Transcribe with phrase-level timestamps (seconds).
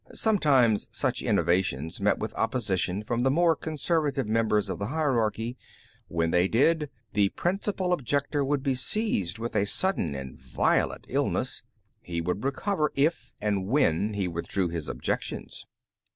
[0.15, 5.57] Sometimes such innovations met with opposition from the more conservative members of the hierarchy:
[6.07, 11.61] when they did, the principal objector would be seized with a sudden and violent illness;
[12.01, 15.67] he would recover if and when he withdrew his objections.